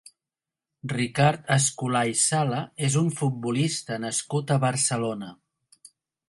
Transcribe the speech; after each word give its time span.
Ricard 0.93 1.51
Escolà 1.55 2.01
i 2.11 2.15
Sala 2.21 2.61
és 2.87 2.97
un 3.03 3.11
futbolista 3.19 4.01
nascut 4.07 4.55
a 4.57 4.59
Barcelona. 4.65 5.31